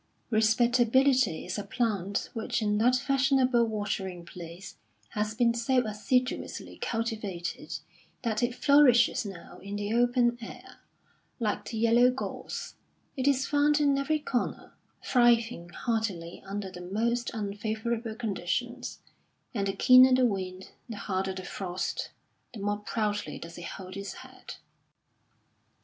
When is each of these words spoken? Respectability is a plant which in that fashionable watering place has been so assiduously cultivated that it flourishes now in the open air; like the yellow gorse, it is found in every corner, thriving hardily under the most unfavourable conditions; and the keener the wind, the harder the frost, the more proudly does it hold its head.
Respectability 0.31 1.45
is 1.45 1.59
a 1.59 1.63
plant 1.63 2.31
which 2.33 2.59
in 2.63 2.79
that 2.79 2.95
fashionable 2.95 3.65
watering 3.65 4.25
place 4.25 4.77
has 5.09 5.35
been 5.35 5.53
so 5.53 5.85
assiduously 5.85 6.77
cultivated 6.81 7.77
that 8.23 8.41
it 8.41 8.55
flourishes 8.55 9.27
now 9.27 9.59
in 9.59 9.75
the 9.75 9.93
open 9.93 10.39
air; 10.41 10.77
like 11.39 11.65
the 11.69 11.77
yellow 11.77 12.09
gorse, 12.09 12.73
it 13.15 13.27
is 13.27 13.45
found 13.45 13.79
in 13.79 13.95
every 13.95 14.17
corner, 14.17 14.73
thriving 15.05 15.69
hardily 15.69 16.41
under 16.47 16.71
the 16.71 16.81
most 16.81 17.29
unfavourable 17.35 18.15
conditions; 18.15 19.01
and 19.53 19.67
the 19.67 19.73
keener 19.73 20.15
the 20.15 20.25
wind, 20.25 20.71
the 20.89 20.97
harder 20.97 21.35
the 21.35 21.43
frost, 21.43 22.09
the 22.55 22.59
more 22.59 22.79
proudly 22.79 23.37
does 23.37 23.55
it 23.55 23.65
hold 23.65 23.95
its 23.95 24.13
head. 24.13 24.55